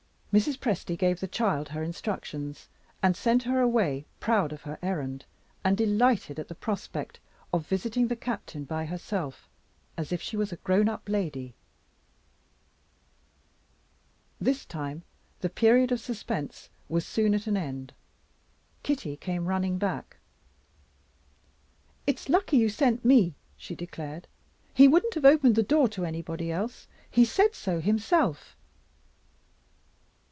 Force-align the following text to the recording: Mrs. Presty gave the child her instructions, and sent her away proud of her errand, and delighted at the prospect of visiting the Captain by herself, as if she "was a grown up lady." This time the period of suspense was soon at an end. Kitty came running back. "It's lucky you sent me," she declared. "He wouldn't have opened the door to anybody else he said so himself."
Mrs. 0.33 0.59
Presty 0.59 0.97
gave 0.97 1.19
the 1.19 1.27
child 1.27 1.67
her 1.67 1.83
instructions, 1.83 2.69
and 3.03 3.17
sent 3.17 3.43
her 3.43 3.59
away 3.59 4.05
proud 4.21 4.53
of 4.53 4.61
her 4.61 4.79
errand, 4.81 5.25
and 5.61 5.75
delighted 5.75 6.39
at 6.39 6.47
the 6.47 6.55
prospect 6.55 7.19
of 7.51 7.67
visiting 7.67 8.07
the 8.07 8.15
Captain 8.15 8.63
by 8.63 8.85
herself, 8.85 9.49
as 9.97 10.13
if 10.13 10.21
she 10.21 10.37
"was 10.37 10.53
a 10.53 10.63
grown 10.63 10.87
up 10.87 11.09
lady." 11.09 11.53
This 14.39 14.63
time 14.65 15.03
the 15.41 15.49
period 15.49 15.91
of 15.91 15.99
suspense 15.99 16.69
was 16.87 17.05
soon 17.05 17.33
at 17.35 17.45
an 17.45 17.57
end. 17.57 17.91
Kitty 18.83 19.17
came 19.17 19.47
running 19.49 19.77
back. 19.77 20.15
"It's 22.07 22.29
lucky 22.29 22.55
you 22.55 22.69
sent 22.69 23.03
me," 23.03 23.35
she 23.57 23.75
declared. 23.75 24.29
"He 24.73 24.87
wouldn't 24.87 25.15
have 25.15 25.25
opened 25.25 25.55
the 25.55 25.61
door 25.61 25.89
to 25.89 26.05
anybody 26.05 26.53
else 26.53 26.87
he 27.09 27.25
said 27.25 27.53
so 27.53 27.81
himself." 27.81 28.55